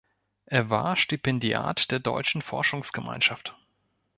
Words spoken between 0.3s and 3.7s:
Er war Stipendiat der Deutschen Forschungsgemeinschaft.